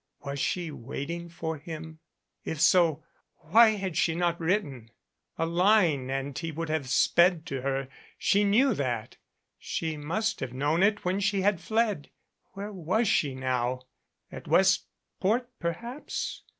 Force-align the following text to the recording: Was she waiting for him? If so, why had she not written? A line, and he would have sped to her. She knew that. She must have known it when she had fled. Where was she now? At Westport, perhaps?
Was 0.25 0.39
she 0.39 0.71
waiting 0.71 1.29
for 1.29 1.59
him? 1.59 1.99
If 2.43 2.59
so, 2.59 3.03
why 3.35 3.75
had 3.75 3.95
she 3.95 4.15
not 4.15 4.39
written? 4.41 4.89
A 5.37 5.45
line, 5.45 6.09
and 6.09 6.35
he 6.35 6.51
would 6.51 6.69
have 6.69 6.89
sped 6.89 7.45
to 7.45 7.61
her. 7.61 7.87
She 8.17 8.43
knew 8.43 8.73
that. 8.73 9.17
She 9.59 9.97
must 9.97 10.39
have 10.39 10.53
known 10.53 10.81
it 10.81 11.05
when 11.05 11.19
she 11.19 11.41
had 11.43 11.61
fled. 11.61 12.09
Where 12.53 12.71
was 12.73 13.07
she 13.07 13.35
now? 13.35 13.81
At 14.31 14.47
Westport, 14.47 15.47
perhaps? 15.59 16.41